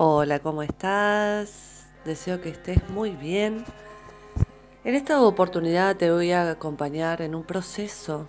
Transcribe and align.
Hola, 0.00 0.38
¿cómo 0.38 0.62
estás? 0.62 1.88
Deseo 2.04 2.40
que 2.40 2.50
estés 2.50 2.88
muy 2.88 3.16
bien. 3.16 3.64
En 4.84 4.94
esta 4.94 5.20
oportunidad 5.20 5.96
te 5.96 6.12
voy 6.12 6.30
a 6.30 6.52
acompañar 6.52 7.20
en 7.20 7.34
un 7.34 7.42
proceso 7.42 8.28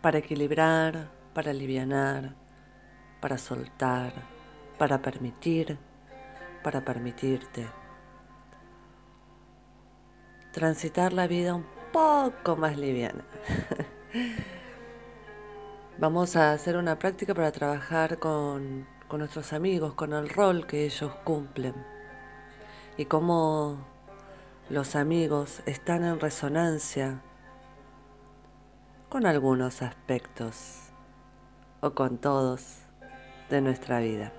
para 0.00 0.16
equilibrar, 0.16 1.10
para 1.34 1.50
aliviar, 1.50 2.34
para 3.20 3.36
soltar, 3.36 4.14
para 4.78 5.02
permitir, 5.02 5.76
para 6.64 6.82
permitirte. 6.82 7.68
Transitar 10.52 11.12
la 11.12 11.26
vida 11.26 11.54
un 11.54 11.66
poco 11.92 12.56
más 12.56 12.78
liviana. 12.78 13.26
Vamos 15.98 16.34
a 16.36 16.52
hacer 16.52 16.78
una 16.78 16.98
práctica 16.98 17.34
para 17.34 17.52
trabajar 17.52 18.18
con, 18.18 18.86
con 19.10 19.18
nuestros 19.18 19.52
amigos, 19.52 19.94
con 19.94 20.12
el 20.12 20.28
rol 20.28 20.68
que 20.68 20.84
ellos 20.84 21.10
cumplen 21.24 21.74
y 22.96 23.06
cómo 23.06 23.84
los 24.68 24.94
amigos 24.94 25.62
están 25.66 26.04
en 26.04 26.20
resonancia 26.20 27.20
con 29.08 29.26
algunos 29.26 29.82
aspectos 29.82 30.92
o 31.80 31.90
con 31.90 32.18
todos 32.18 32.76
de 33.50 33.60
nuestra 33.60 33.98
vida. 33.98 34.32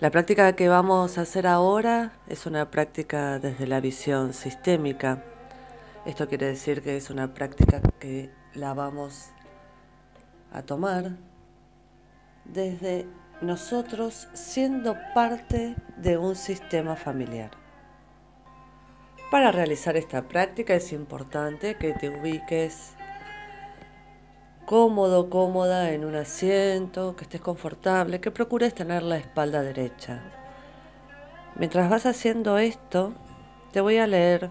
La 0.00 0.10
práctica 0.10 0.54
que 0.54 0.70
vamos 0.70 1.18
a 1.18 1.22
hacer 1.22 1.46
ahora 1.46 2.12
es 2.26 2.46
una 2.46 2.70
práctica 2.70 3.38
desde 3.38 3.66
la 3.66 3.80
visión 3.80 4.32
sistémica. 4.32 5.22
Esto 6.06 6.26
quiere 6.26 6.46
decir 6.46 6.82
que 6.82 6.96
es 6.96 7.10
una 7.10 7.34
práctica 7.34 7.82
que 8.00 8.30
la 8.54 8.72
vamos 8.72 9.26
a 10.52 10.62
tomar 10.62 11.35
desde 12.52 13.06
nosotros 13.40 14.28
siendo 14.32 14.96
parte 15.14 15.76
de 15.96 16.16
un 16.16 16.36
sistema 16.36 16.96
familiar. 16.96 17.50
Para 19.30 19.50
realizar 19.50 19.96
esta 19.96 20.28
práctica 20.28 20.74
es 20.74 20.92
importante 20.92 21.76
que 21.76 21.92
te 21.92 22.08
ubiques 22.08 22.94
cómodo, 24.66 25.30
cómoda 25.30 25.92
en 25.92 26.04
un 26.04 26.16
asiento, 26.16 27.16
que 27.16 27.24
estés 27.24 27.40
confortable, 27.40 28.20
que 28.20 28.30
procures 28.30 28.74
tener 28.74 29.02
la 29.02 29.16
espalda 29.16 29.62
derecha. 29.62 30.22
Mientras 31.54 31.88
vas 31.88 32.06
haciendo 32.06 32.58
esto, 32.58 33.14
te 33.72 33.80
voy 33.80 33.98
a 33.98 34.06
leer 34.06 34.50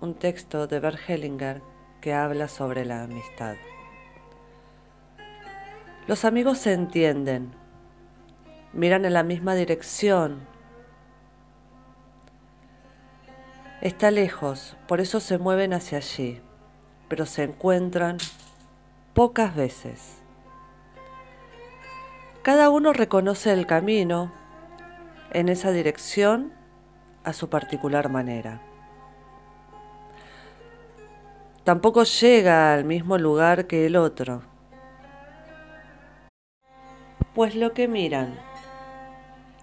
un 0.00 0.14
texto 0.14 0.66
de 0.66 0.80
Bert 0.80 0.98
Hellinger 1.08 1.62
que 2.00 2.12
habla 2.12 2.48
sobre 2.48 2.84
la 2.84 3.02
amistad. 3.02 3.56
Los 6.06 6.26
amigos 6.26 6.58
se 6.58 6.74
entienden, 6.74 7.54
miran 8.74 9.06
en 9.06 9.14
la 9.14 9.22
misma 9.22 9.54
dirección. 9.54 10.46
Está 13.80 14.10
lejos, 14.10 14.76
por 14.86 15.00
eso 15.00 15.18
se 15.18 15.38
mueven 15.38 15.72
hacia 15.72 15.96
allí, 15.96 16.42
pero 17.08 17.24
se 17.24 17.44
encuentran 17.44 18.18
pocas 19.14 19.56
veces. 19.56 20.18
Cada 22.42 22.68
uno 22.68 22.92
reconoce 22.92 23.54
el 23.54 23.66
camino 23.66 24.30
en 25.30 25.48
esa 25.48 25.70
dirección 25.70 26.52
a 27.24 27.32
su 27.32 27.48
particular 27.48 28.10
manera. 28.10 28.60
Tampoco 31.64 32.04
llega 32.04 32.74
al 32.74 32.84
mismo 32.84 33.16
lugar 33.16 33.66
que 33.66 33.86
el 33.86 33.96
otro 33.96 34.53
pues 37.34 37.56
lo 37.56 37.72
que 37.72 37.88
miran 37.88 38.34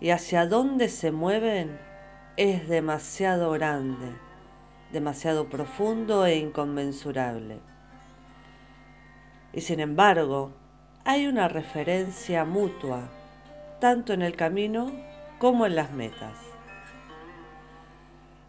y 0.01 0.09
hacia 0.09 0.45
dónde 0.45 0.89
se 0.89 1.11
mueven 1.11 1.79
es 2.35 2.67
demasiado 2.67 3.51
grande, 3.51 4.07
demasiado 4.91 5.47
profundo 5.47 6.25
e 6.25 6.37
inconmensurable. 6.37 7.59
Y 9.53 9.61
sin 9.61 9.79
embargo, 9.79 10.51
hay 11.05 11.27
una 11.27 11.47
referencia 11.47 12.43
mutua, 12.45 13.09
tanto 13.79 14.11
en 14.13 14.21
el 14.21 14.35
camino 14.35 14.91
como 15.39 15.65
en 15.65 15.75
las 15.75 15.91
metas. 15.91 16.37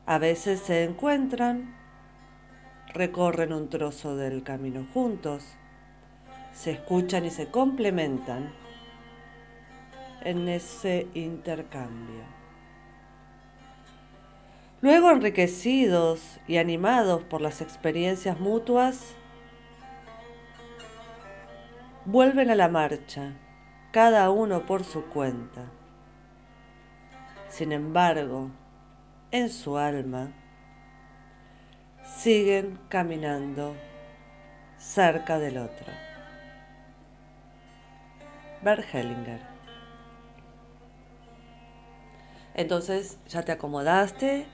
A 0.06 0.19
veces 0.19 0.61
se 0.61 0.84
encuentran, 0.84 1.77
recorren 2.93 3.53
un 3.53 3.69
trozo 3.69 4.16
del 4.16 4.43
camino 4.43 4.87
juntos, 4.93 5.44
se 6.53 6.72
escuchan 6.72 7.25
y 7.25 7.31
se 7.31 7.50
complementan 7.50 8.62
en 10.25 10.49
ese 10.49 11.06
intercambio. 11.15 12.22
Luego, 14.81 15.10
enriquecidos 15.12 16.41
y 16.49 16.56
animados 16.56 17.22
por 17.22 17.41
las 17.41 17.60
experiencias 17.60 18.41
mutuas, 18.41 19.15
vuelven 22.05 22.50
a 22.50 22.56
la 22.56 22.69
marcha, 22.69 23.34
cada 23.93 24.31
uno 24.31 24.66
por 24.66 24.82
su 24.82 25.05
cuenta. 25.05 25.71
Sin 27.49 27.71
embargo, 27.71 28.50
en 29.31 29.50
su 29.50 29.78
alma, 29.78 30.32
siguen 32.16 32.78
caminando 32.88 33.77
cerca 34.78 35.38
del 35.38 35.59
otro. 35.59 35.93
Bert 38.62 38.84
Hellinger 38.93 39.51
entonces 42.54 43.18
ya 43.28 43.42
te 43.42 43.52
acomodaste 43.52 44.46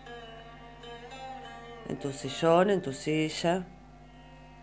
en 1.89 1.99
tu 1.99 2.13
sillón, 2.13 2.71
en 2.71 2.83
tu 2.83 2.93
silla 2.93 3.65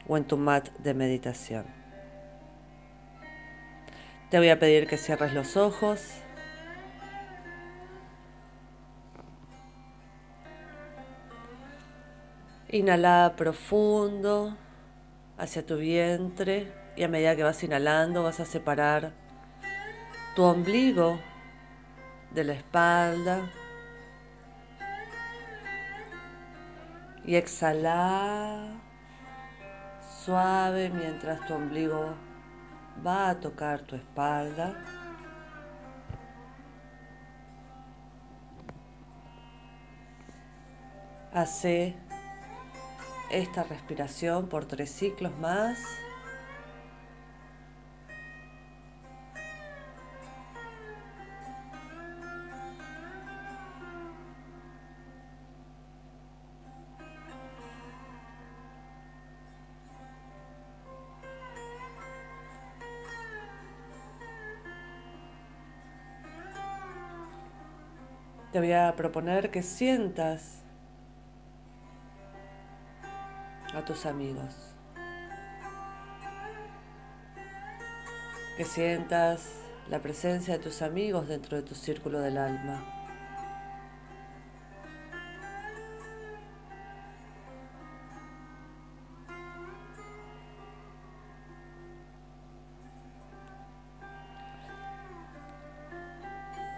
o 0.08 0.18
en 0.18 0.26
tu 0.26 0.38
mat 0.38 0.70
de 0.80 0.94
meditación. 0.94 1.66
Te 4.30 4.38
voy 4.38 4.50
a 4.50 4.60
pedir 4.60 4.88
que 4.88 4.98
cierres 4.98 5.34
los 5.34 5.58
ojos. 5.58 6.02
Inhala 12.70 13.34
profundo 13.38 14.58
hacia 15.38 15.66
tu 15.66 15.78
vientre 15.78 16.72
y 16.96 17.04
a 17.04 17.08
medida 17.08 17.36
que 17.36 17.44
vas 17.44 17.64
inhalando 17.64 18.24
vas 18.24 18.40
a 18.40 18.46
separar 18.46 19.14
tu 20.36 20.44
ombligo 20.44 21.20
de 22.36 22.44
la 22.44 22.54
espalda. 22.54 23.50
Y 27.24 27.36
exhala 27.36 28.76
suave 30.24 30.90
mientras 30.90 31.44
tu 31.48 31.56
ombligo 31.56 32.14
va 33.06 33.30
a 33.30 33.40
tocar 33.40 33.82
tu 33.82 33.96
espalda. 33.96 34.76
Hace 41.34 41.96
esta 43.32 43.64
respiración 43.64 44.48
por 44.48 44.66
tres 44.66 44.92
ciclos 44.92 45.36
más. 45.40 45.80
Te 68.56 68.62
voy 68.62 68.72
a 68.72 68.96
proponer 68.96 69.52
que 69.52 69.62
sientas 69.62 70.62
a 73.74 73.84
tus 73.84 74.06
amigos. 74.06 74.74
Que 78.56 78.64
sientas 78.64 79.50
la 79.90 80.00
presencia 80.00 80.58
de 80.58 80.64
tus 80.64 80.82
amigos 80.82 81.28
dentro 81.28 81.58
de 81.58 81.64
tu 81.64 81.76
círculo 81.76 82.22
del 82.22 82.38
alma. 82.38 82.82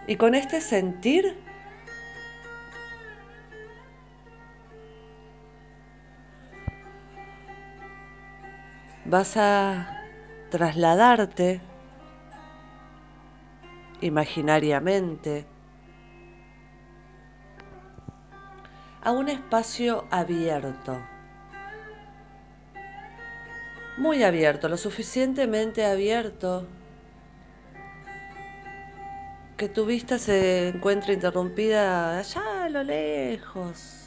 Y 0.07 0.15
con 0.15 0.33
este 0.33 0.59
sentir 0.59 1.46
vas 9.07 9.37
a 9.37 10.03
trasladarte 10.49 11.61
imaginariamente 14.01 15.45
a 19.01 19.11
un 19.13 19.29
espacio 19.29 20.05
abierto, 20.11 21.01
muy 23.97 24.23
abierto, 24.23 24.67
lo 24.67 24.75
suficientemente 24.75 25.85
abierto 25.85 26.67
que 29.55 29.69
tu 29.69 29.85
vista 29.85 30.19
se 30.19 30.67
encuentre 30.67 31.13
interrumpida 31.13 32.19
allá 32.19 32.65
a 32.65 32.69
lo 32.69 32.83
lejos. 32.83 34.06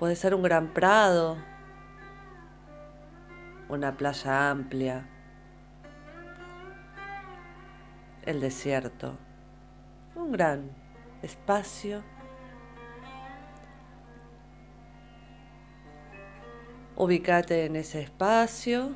Puede 0.00 0.16
ser 0.16 0.34
un 0.34 0.42
gran 0.42 0.72
prado, 0.72 1.36
una 3.68 3.98
playa 3.98 4.50
amplia, 4.50 5.06
el 8.24 8.40
desierto, 8.40 9.18
un 10.14 10.32
gran 10.32 10.70
espacio. 11.20 12.02
Ubícate 16.96 17.66
en 17.66 17.76
ese 17.76 18.00
espacio. 18.00 18.94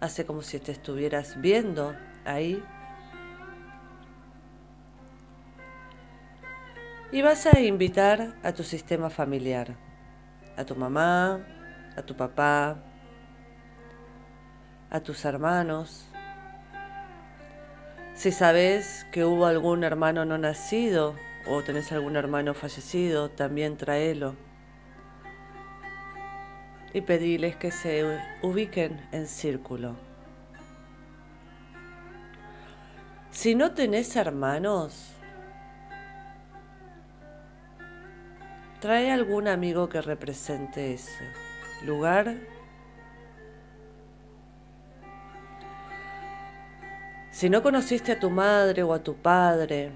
Hace 0.00 0.24
como 0.24 0.40
si 0.40 0.58
te 0.58 0.72
estuvieras 0.72 1.38
viendo 1.38 1.94
ahí. 2.24 2.64
Y 7.16 7.22
vas 7.22 7.46
a 7.46 7.58
invitar 7.60 8.34
a 8.42 8.52
tu 8.52 8.62
sistema 8.62 9.08
familiar, 9.08 9.74
a 10.54 10.66
tu 10.66 10.76
mamá, 10.76 11.40
a 11.96 12.02
tu 12.02 12.14
papá, 12.14 12.76
a 14.90 15.00
tus 15.00 15.24
hermanos. 15.24 16.06
Si 18.12 18.30
sabes 18.32 19.06
que 19.12 19.24
hubo 19.24 19.46
algún 19.46 19.82
hermano 19.82 20.26
no 20.26 20.36
nacido 20.36 21.14
o 21.48 21.62
tenés 21.62 21.90
algún 21.90 22.16
hermano 22.16 22.52
fallecido, 22.52 23.30
también 23.30 23.78
tráelo. 23.78 24.36
Y 26.92 27.00
pediles 27.00 27.56
que 27.56 27.70
se 27.70 28.20
ubiquen 28.42 29.00
en 29.12 29.26
círculo. 29.26 29.96
Si 33.30 33.54
no 33.54 33.72
tenés 33.72 34.16
hermanos, 34.16 35.15
trae 38.80 39.10
algún 39.10 39.48
amigo 39.48 39.88
que 39.88 40.00
represente 40.00 40.94
ese 40.94 41.24
lugar 41.84 42.36
Si 47.36 47.50
no 47.50 47.62
conociste 47.62 48.12
a 48.12 48.18
tu 48.18 48.30
madre 48.30 48.82
o 48.82 48.94
a 48.94 49.02
tu 49.02 49.14
padre, 49.14 49.92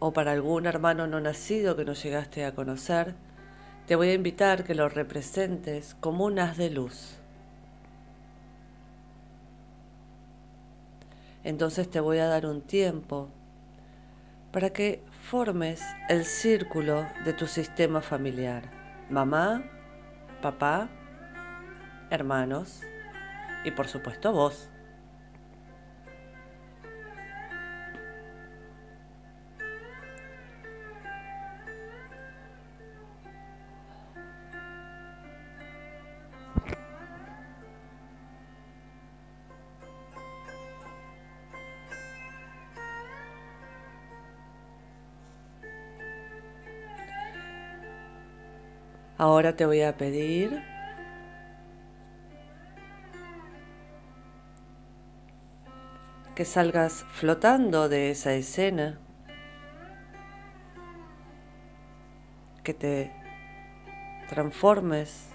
o 0.00 0.12
para 0.12 0.32
algún 0.32 0.66
hermano 0.66 1.06
no 1.06 1.20
nacido 1.20 1.76
que 1.76 1.84
no 1.84 1.92
llegaste 1.92 2.44
a 2.44 2.52
conocer, 2.52 3.14
te 3.86 3.94
voy 3.94 4.08
a 4.08 4.14
invitar 4.14 4.64
que 4.64 4.74
lo 4.74 4.88
representes 4.88 5.94
como 6.00 6.24
un 6.24 6.40
haz 6.40 6.56
de 6.56 6.70
luz. 6.70 7.14
Entonces 11.44 11.88
te 11.88 12.00
voy 12.00 12.18
a 12.18 12.26
dar 12.26 12.44
un 12.46 12.60
tiempo 12.60 13.28
para 14.54 14.70
que 14.70 15.02
formes 15.20 15.82
el 16.08 16.24
círculo 16.24 17.04
de 17.24 17.32
tu 17.32 17.48
sistema 17.48 18.00
familiar. 18.00 18.62
Mamá, 19.10 19.64
papá, 20.42 20.88
hermanos, 22.08 22.80
y 23.64 23.72
por 23.72 23.88
supuesto 23.88 24.32
vos. 24.32 24.70
Ahora 49.16 49.54
te 49.54 49.64
voy 49.64 49.80
a 49.82 49.96
pedir 49.96 50.60
que 56.34 56.44
salgas 56.44 57.04
flotando 57.12 57.88
de 57.88 58.10
esa 58.10 58.34
escena, 58.34 58.98
que 62.64 62.74
te 62.74 63.12
transformes 64.28 65.28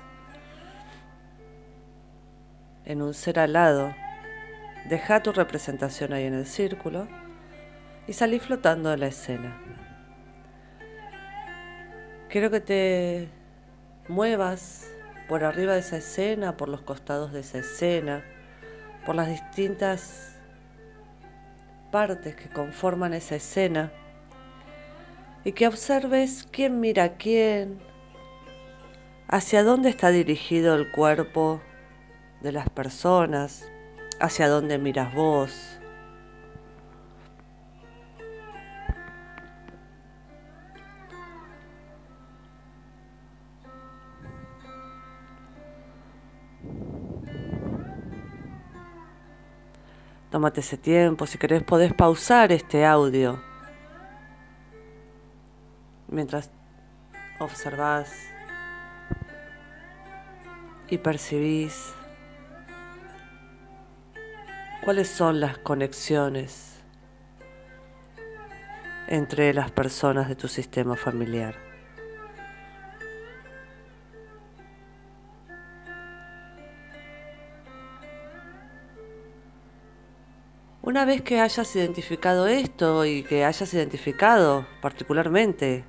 en 2.83 3.01
un 3.01 3.13
ser 3.13 3.39
alado. 3.39 3.95
Deja 4.89 5.23
tu 5.23 5.31
representación 5.31 6.11
ahí 6.11 6.25
en 6.25 6.33
el 6.33 6.45
círculo 6.45 7.07
y 8.07 8.13
salí 8.13 8.39
flotando 8.39 8.89
de 8.89 8.97
la 8.97 9.07
escena. 9.07 9.57
Quiero 12.27 12.51
que 12.51 12.59
te 12.59 13.38
muevas 14.09 14.91
por 15.29 15.43
arriba 15.43 15.73
de 15.73 15.79
esa 15.79 15.97
escena, 15.97 16.57
por 16.57 16.67
los 16.67 16.81
costados 16.81 17.31
de 17.31 17.41
esa 17.41 17.59
escena, 17.59 18.25
por 19.05 19.15
las 19.15 19.29
distintas 19.29 20.35
partes 21.91 22.35
que 22.35 22.49
conforman 22.49 23.13
esa 23.13 23.35
escena 23.35 23.91
y 25.43 25.53
que 25.53 25.67
observes 25.67 26.47
quién 26.51 26.79
mira 26.79 27.17
quién, 27.17 27.79
hacia 29.27 29.63
dónde 29.63 29.89
está 29.89 30.09
dirigido 30.09 30.75
el 30.75 30.91
cuerpo 30.91 31.61
de 32.41 32.51
las 32.51 32.69
personas, 32.69 33.69
hacia 34.19 34.47
dónde 34.47 34.77
miras 34.79 35.13
vos. 35.13 35.78
Tómate 50.31 50.59
ese 50.59 50.77
tiempo, 50.77 51.25
si 51.25 51.39
querés 51.39 51.63
podés 51.63 51.91
pausar 51.93 52.51
este 52.51 52.85
audio 52.85 53.41
mientras 56.07 56.51
observás 57.39 58.11
y 60.87 60.97
percibís 60.97 61.93
cuáles 64.83 65.07
son 65.07 65.39
las 65.39 65.57
conexiones 65.57 66.79
entre 69.07 69.53
las 69.53 69.71
personas 69.71 70.27
de 70.27 70.35
tu 70.35 70.47
sistema 70.47 70.95
familiar. 70.95 71.68
Una 80.89 81.05
vez 81.05 81.21
que 81.21 81.39
hayas 81.39 81.75
identificado 81.75 82.47
esto 82.47 83.05
y 83.05 83.21
que 83.21 83.45
hayas 83.45 83.71
identificado 83.75 84.65
particularmente 84.81 85.85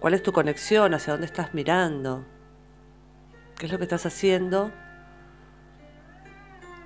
cuál 0.00 0.14
es 0.14 0.22
tu 0.22 0.32
conexión, 0.32 0.94
hacia 0.94 1.12
dónde 1.12 1.26
estás 1.26 1.52
mirando, 1.52 2.24
qué 3.58 3.66
es 3.66 3.72
lo 3.72 3.76
que 3.76 3.84
estás 3.84 4.06
haciendo, 4.06 4.72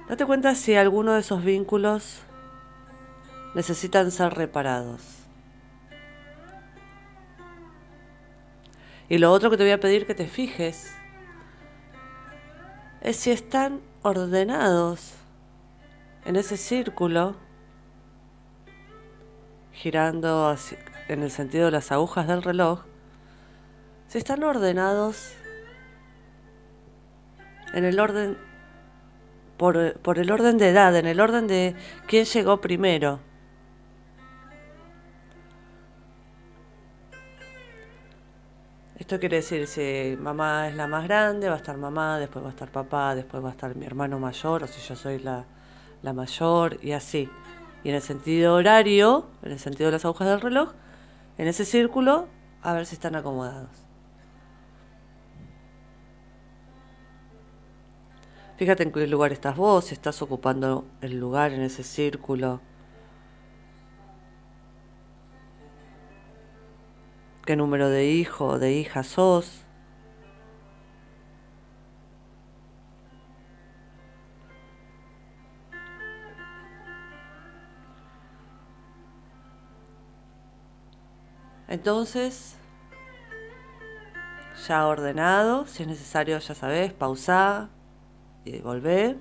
date 0.09 0.27
cuenta 0.27 0.57
si 0.57 0.75
alguno 0.75 1.15
de 1.15 1.21
esos 1.21 1.45
vínculos 1.45 2.23
necesitan 3.55 4.11
ser 4.11 4.35
reparados. 4.35 5.21
Y 9.09 9.19
lo 9.19 9.31
otro 9.31 9.51
que 9.51 9.57
te 9.57 9.63
voy 9.63 9.71
a 9.71 9.79
pedir 9.79 10.05
que 10.05 10.17
te 10.17 10.27
fijes 10.27 10.93
es 13.03 13.17
si 13.17 13.31
están 13.31 13.81
ordenados 14.03 15.18
en 16.29 16.37
ese 16.37 16.59
círculo, 16.59 17.37
girando 19.73 20.55
en 21.09 21.23
el 21.23 21.31
sentido 21.31 21.65
de 21.65 21.71
las 21.71 21.91
agujas 21.91 22.29
del 22.29 22.43
reloj, 22.43 22.85
si 24.09 24.19
están 24.19 24.45
ordenados 24.45 25.33
en 27.73 27.87
el 27.87 27.99
orden, 27.99 28.37
por, 29.57 29.99
por 30.01 30.19
el 30.19 30.31
orden 30.31 30.59
de 30.59 30.69
edad, 30.69 30.95
en 30.97 31.07
el 31.07 31.19
orden 31.19 31.47
de 31.47 31.75
quién 32.07 32.27
llegó 32.27 32.61
primero. 32.61 33.21
Esto 38.99 39.19
quiere 39.19 39.37
decir, 39.37 39.67
si 39.67 40.15
mamá 40.21 40.69
es 40.69 40.75
la 40.75 40.87
más 40.89 41.05
grande, 41.05 41.49
va 41.49 41.55
a 41.55 41.57
estar 41.57 41.79
mamá, 41.79 42.19
después 42.19 42.45
va 42.45 42.49
a 42.49 42.53
estar 42.53 42.71
papá, 42.71 43.15
después 43.15 43.43
va 43.43 43.49
a 43.49 43.53
estar 43.53 43.75
mi 43.75 43.87
hermano 43.87 44.19
mayor, 44.19 44.65
o 44.65 44.67
si 44.67 44.83
yo 44.83 44.95
soy 44.95 45.21
la, 45.21 45.47
la 46.03 46.13
mayor, 46.13 46.79
y 46.83 46.93
así. 46.93 47.29
Y 47.85 47.91
en 47.91 47.95
el 47.95 48.03
sentido 48.03 48.55
horario, 48.55 49.27
en 49.43 49.53
el 49.53 49.59
sentido 49.59 49.87
de 49.87 49.93
las 49.93 50.05
agujas 50.05 50.29
del 50.29 50.41
reloj, 50.41 50.73
en 51.39 51.49
ese 51.49 51.65
círculo, 51.65 52.27
a 52.63 52.73
ver 52.73 52.87
si 52.87 52.95
están 52.95 53.17
acomodados. 53.17 53.89
Fíjate 58.57 58.83
en 58.83 58.91
qué 58.91 59.07
lugar 59.07 59.31
estás 59.31 59.57
vos, 59.57 59.85
si 59.85 59.95
estás 59.95 60.21
ocupando 60.21 60.85
el 61.01 61.21
lugar 61.21 61.53
en 61.53 61.63
ese 61.63 61.85
círculo. 61.85 62.61
¿Qué 67.47 67.55
número 67.55 67.89
de 67.89 68.11
hijo 68.11 68.47
o 68.47 68.59
de 68.59 68.73
hija 68.73 69.05
sos? 69.05 69.68
Entonces, 81.69 82.57
ya 84.67 84.87
ordenado, 84.87 85.67
si 85.67 85.83
es 85.83 85.89
necesario, 85.89 86.39
ya 86.39 86.55
sabes, 86.55 86.93
pausa 86.93 87.69
y 88.45 88.61
volver. 88.61 89.17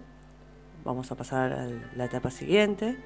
Vamos 0.86 1.12
a 1.12 1.16
pasar 1.16 1.52
a 1.54 1.68
la 1.96 2.06
etapa 2.06 2.32
siguiente. 2.32 2.98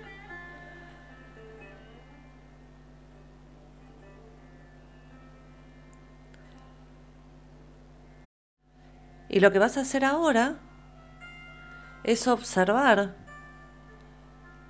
Y 9.27 9.39
lo 9.39 9.51
que 9.51 9.59
vas 9.59 9.77
a 9.77 9.81
hacer 9.81 10.05
ahora 10.05 10.57
es 12.03 12.27
observar 12.27 13.15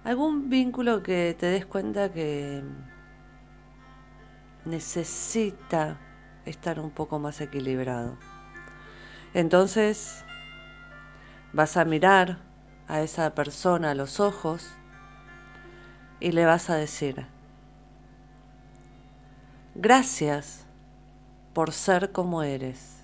algún 0.04 0.50
vínculo 0.50 1.04
que 1.04 1.36
te 1.38 1.48
des 1.48 1.66
cuenta 1.66 2.12
que 2.14 2.64
necesita 4.66 5.98
estar 6.46 6.80
un 6.80 6.92
poco 6.92 7.20
más 7.20 7.42
equilibrado. 7.42 8.18
Entonces 9.34 10.24
vas 11.54 11.78
a 11.78 11.86
mirar 11.86 12.40
a 12.88 13.02
esa 13.02 13.34
persona 13.34 13.92
a 13.92 13.96
los 13.96 14.20
ojos 14.20 14.70
y 16.20 16.32
le 16.34 16.46
vas 16.46 16.70
a 16.70 16.76
decir, 16.76 17.26
gracias 19.76 20.66
por 21.54 21.72
ser 21.72 22.12
como 22.12 22.44
eres. 22.44 22.98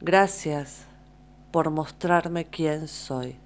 Gracias 0.00 0.84
por 1.50 1.70
mostrarme 1.70 2.44
quién 2.44 2.86
soy. 2.86 3.45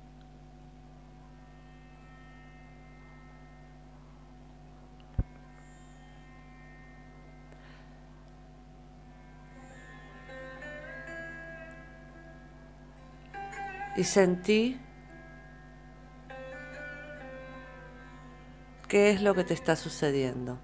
Y 14.01 14.05
sentí 14.05 14.81
qué 18.89 19.11
es 19.11 19.21
lo 19.21 19.35
que 19.35 19.45
te 19.45 19.53
está 19.53 19.77
sucediendo. 19.77 20.59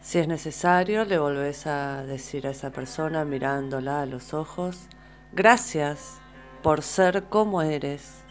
Si 0.00 0.18
es 0.18 0.26
necesario, 0.26 1.04
le 1.04 1.20
volvés 1.20 1.68
a 1.68 2.02
decir 2.02 2.48
a 2.48 2.50
esa 2.50 2.72
persona 2.72 3.24
mirándola 3.24 4.02
a 4.02 4.06
los 4.06 4.34
ojos, 4.34 4.88
gracias 5.32 6.18
por 6.64 6.82
ser 6.82 7.28
como 7.28 7.62
eres. 7.62 8.24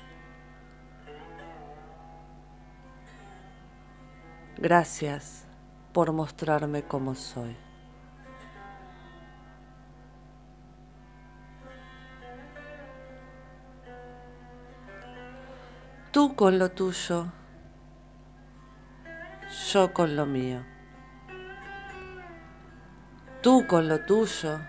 Gracias 4.58 5.46
por 5.94 6.12
mostrarme 6.12 6.84
como 6.84 7.16
soy. 7.16 7.67
Tú 16.18 16.36
con 16.36 16.58
lo 16.58 16.72
tuyo, 16.72 17.28
yo 19.72 19.94
con 19.94 20.16
lo 20.16 20.26
mío. 20.26 20.66
Tú 23.44 23.68
con 23.68 23.88
lo 23.88 24.04
tuyo, 24.04 24.60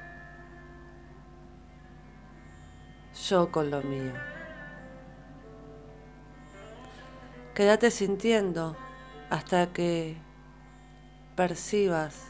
yo 3.30 3.50
con 3.50 3.70
lo 3.70 3.80
mío. 3.80 4.12
Quédate 7.54 7.90
sintiendo 7.92 8.76
hasta 9.30 9.72
que 9.72 10.18
percibas 11.34 12.26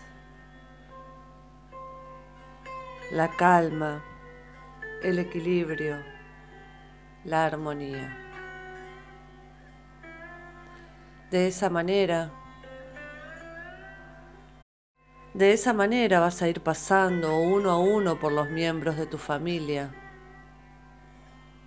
la 3.10 3.28
calma, 3.36 4.00
el 5.02 5.18
equilibrio, 5.18 5.96
la 7.24 7.46
armonía. 7.46 8.27
De 11.30 11.46
esa 11.46 11.68
manera, 11.68 12.30
de 15.34 15.52
esa 15.52 15.74
manera 15.74 16.20
vas 16.20 16.40
a 16.40 16.48
ir 16.48 16.62
pasando 16.62 17.38
uno 17.38 17.70
a 17.70 17.78
uno 17.78 18.18
por 18.18 18.32
los 18.32 18.48
miembros 18.48 18.96
de 18.96 19.04
tu 19.04 19.18
familia, 19.18 19.94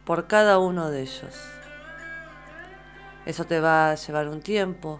por 0.03 0.25
cada 0.25 0.57
uno 0.57 0.89
de 0.89 1.01
ellos. 1.03 1.39
Eso 3.27 3.45
te 3.45 3.59
va 3.59 3.91
a 3.91 3.95
llevar 3.95 4.29
un 4.29 4.41
tiempo, 4.41 4.99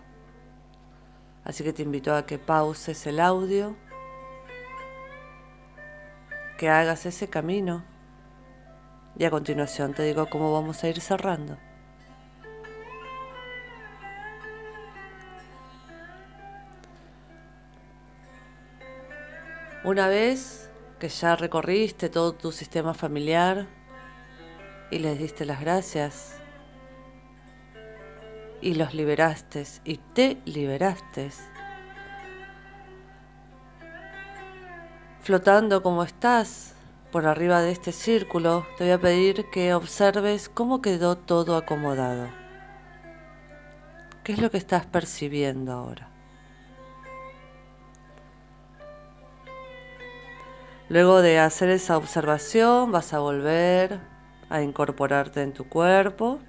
así 1.44 1.63
que 1.63 1.74
te 1.74 1.82
invito 1.82 2.13
a 2.13 2.27
que 2.27 2.38
pauses 2.38 3.08
el 3.08 3.20
audio, 3.20 3.75
que 6.60 6.70
hagas 6.70 7.08
ese 7.08 7.27
camino 7.32 7.84
y 9.18 9.25
a 9.25 9.32
continuación 9.32 9.96
te 9.96 10.03
digo 10.03 10.30
cómo 10.30 10.53
vamos 10.53 10.84
a 10.84 10.88
ir 10.88 11.01
cerrando. 11.01 11.58
Una 19.83 20.07
vez 20.07 20.69
que 21.00 21.09
ya 21.09 21.35
recorriste 21.35 22.07
todo 22.09 22.33
tu 22.33 22.51
sistema 22.51 22.93
familiar 22.93 23.65
y 24.91 25.00
les 25.00 25.17
diste 25.17 25.43
las 25.43 25.59
gracias 25.59 26.39
y 28.61 28.75
los 28.75 28.93
liberaste 28.93 29.63
y 29.83 29.97
te 29.97 30.38
liberaste, 30.45 31.31
flotando 35.21 35.81
como 35.81 36.03
estás 36.03 36.75
por 37.11 37.25
arriba 37.25 37.61
de 37.61 37.71
este 37.71 37.91
círculo, 37.91 38.67
te 38.77 38.83
voy 38.83 38.93
a 38.93 39.01
pedir 39.01 39.50
que 39.50 39.73
observes 39.73 40.47
cómo 40.47 40.83
quedó 40.83 41.17
todo 41.17 41.57
acomodado. 41.57 42.29
¿Qué 44.23 44.33
es 44.33 44.39
lo 44.39 44.51
que 44.51 44.57
estás 44.57 44.85
percibiendo 44.85 45.71
ahora? 45.71 46.11
Luego 50.91 51.21
de 51.21 51.39
hacer 51.39 51.69
esa 51.69 51.95
observación 51.95 52.91
vas 52.91 53.13
a 53.13 53.19
volver 53.19 53.98
a 54.50 54.62
incorporarte 54.62 55.41
en 55.41 55.53
tu 55.53 55.69
cuerpo, 55.69 56.41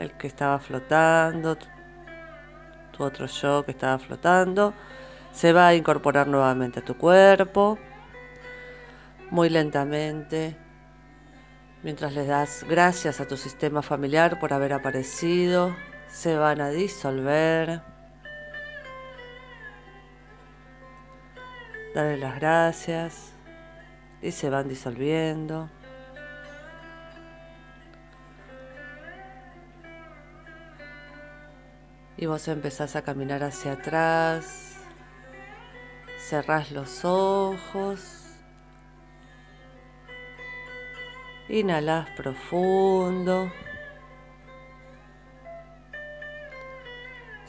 el 0.00 0.10
que 0.14 0.26
estaba 0.26 0.58
flotando, 0.58 1.56
tu 2.90 3.04
otro 3.04 3.26
yo 3.26 3.64
que 3.64 3.70
estaba 3.70 4.00
flotando, 4.00 4.74
se 5.30 5.52
va 5.52 5.68
a 5.68 5.74
incorporar 5.76 6.26
nuevamente 6.26 6.80
a 6.80 6.84
tu 6.84 6.98
cuerpo, 6.98 7.78
muy 9.30 9.48
lentamente, 9.48 10.56
mientras 11.84 12.12
le 12.12 12.26
das 12.26 12.64
gracias 12.68 13.20
a 13.20 13.28
tu 13.28 13.36
sistema 13.36 13.82
familiar 13.82 14.40
por 14.40 14.52
haber 14.52 14.72
aparecido, 14.72 15.76
se 16.08 16.36
van 16.36 16.60
a 16.60 16.70
disolver. 16.70 17.93
Dale 21.94 22.16
las 22.16 22.34
gracias 22.36 23.32
y 24.20 24.32
se 24.32 24.50
van 24.50 24.68
disolviendo. 24.68 25.70
Y 32.16 32.26
vos 32.26 32.48
empezás 32.48 32.96
a 32.96 33.02
caminar 33.02 33.42
hacia 33.42 33.72
atrás, 33.72 34.76
cerrás 36.18 36.70
los 36.70 37.04
ojos 37.04 38.24
Inhalas 41.48 42.08
profundo. 42.16 43.52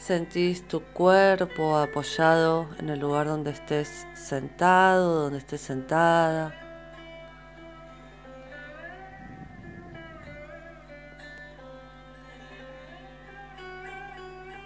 Sentís 0.05 0.67
tu 0.67 0.81
cuerpo 0.93 1.77
apoyado 1.77 2.69
en 2.77 2.91
el 2.91 2.99
lugar 2.99 3.25
donde 3.25 3.49
estés 3.49 4.05
sentado, 4.13 5.23
donde 5.23 5.39
estés 5.39 5.61
sentada. 5.61 6.53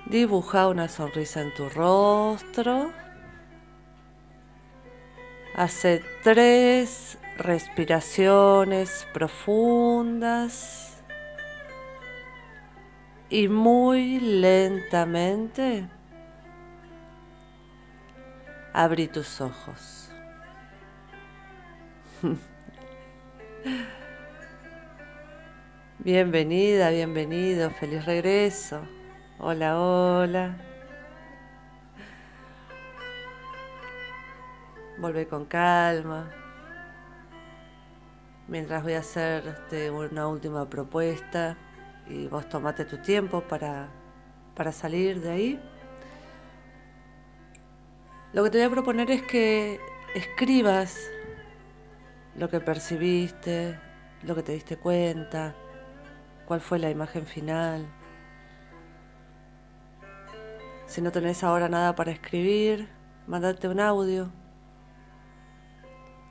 Dibuja 0.07 0.67
una 0.67 0.89
sonrisa 0.89 1.39
en 1.39 1.53
tu 1.53 1.69
rostro. 1.69 2.91
Hace 5.55 6.03
tres 6.21 7.17
respiraciones 7.37 9.07
profundas 9.13 10.88
y 13.29 13.47
muy 13.47 14.19
lentamente 14.19 15.87
abrí 18.73 19.07
tus 19.07 19.39
ojos. 19.41 20.11
Bienvenida, 25.99 26.89
bienvenido, 26.89 27.69
feliz 27.71 28.03
regreso. 28.05 28.81
Hola, 29.37 29.79
hola. 29.79 30.57
Volvé 34.97 35.27
con 35.27 35.45
calma. 35.45 36.31
Mientras 38.47 38.81
voy 38.81 38.93
a 38.93 38.99
hacer 38.99 39.45
este, 39.47 39.91
una 39.91 40.27
última 40.27 40.67
propuesta 40.69 41.57
y 42.09 42.27
vos 42.27 42.49
tomate 42.49 42.85
tu 42.85 42.97
tiempo 42.97 43.41
para, 43.41 43.87
para 44.55 44.71
salir 44.71 45.21
de 45.21 45.29
ahí. 45.29 45.59
Lo 48.33 48.43
que 48.43 48.49
te 48.49 48.57
voy 48.57 48.67
a 48.67 48.69
proponer 48.69 49.09
es 49.11 49.21
que 49.23 49.79
escribas 50.15 50.99
lo 52.35 52.49
que 52.49 52.59
percibiste, 52.59 53.79
lo 54.23 54.35
que 54.35 54.43
te 54.43 54.53
diste 54.53 54.77
cuenta, 54.77 55.55
cuál 56.45 56.61
fue 56.61 56.79
la 56.79 56.89
imagen 56.89 57.25
final. 57.25 57.87
Si 60.87 61.01
no 61.01 61.11
tenés 61.11 61.43
ahora 61.43 61.69
nada 61.69 61.95
para 61.95 62.11
escribir, 62.11 62.89
mandate 63.27 63.67
un 63.67 63.79
audio. 63.79 64.31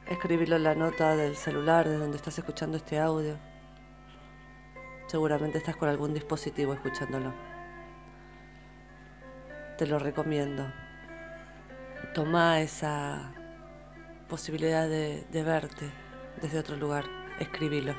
Escribilo 0.06 0.56
en 0.56 0.64
la 0.64 0.74
nota 0.74 1.14
del 1.14 1.36
celular 1.36 1.88
de 1.88 1.98
donde 1.98 2.16
estás 2.16 2.38
escuchando 2.38 2.76
este 2.76 2.98
audio. 2.98 3.36
Seguramente 5.08 5.56
estás 5.56 5.74
con 5.74 5.88
algún 5.88 6.12
dispositivo 6.12 6.74
escuchándolo. 6.74 7.32
Te 9.78 9.86
lo 9.86 9.98
recomiendo. 9.98 10.70
Toma 12.14 12.60
esa 12.60 13.32
posibilidad 14.28 14.86
de, 14.86 15.24
verte 15.32 15.90
desde 16.42 16.58
otro 16.58 16.76
lugar. 16.76 17.06
Escribilo. 17.40 17.94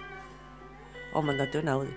O 1.12 1.24
mandate 1.24 1.58
un 1.58 1.70
audio. 1.70 1.96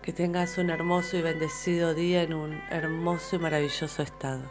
Que 0.00 0.12
tengas 0.12 0.56
un 0.56 0.70
hermoso 0.70 1.16
y 1.16 1.22
bendecido 1.22 1.94
día 1.94 2.22
en 2.22 2.32
un 2.32 2.52
hermoso 2.70 3.34
y 3.34 3.38
maravilloso 3.40 4.02
estado. 4.02 4.44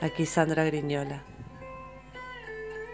Aquí 0.00 0.24
Sandra 0.24 0.64
Griñola. 0.64 1.33